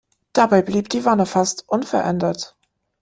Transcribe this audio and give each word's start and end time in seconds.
Dabei 0.33 0.63
blieb 0.63 0.89
die 0.89 1.05
Wanne 1.05 1.27
fast 1.27 1.69
unverändert. 1.69 2.55